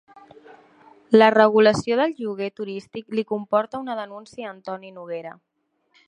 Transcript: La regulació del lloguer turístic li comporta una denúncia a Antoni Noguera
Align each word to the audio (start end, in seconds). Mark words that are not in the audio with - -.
La 1.17 1.25
regulació 1.33 1.97
del 1.99 2.15
lloguer 2.21 2.49
turístic 2.61 3.13
li 3.19 3.25
comporta 3.33 3.81
una 3.85 3.97
denúncia 4.01 4.47
a 4.49 4.55
Antoni 4.55 4.91
Noguera 4.97 5.35